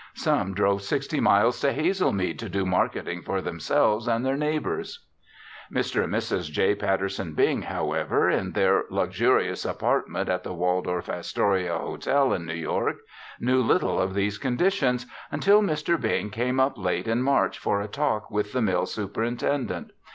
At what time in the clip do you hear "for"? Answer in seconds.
3.21-3.39, 17.59-17.79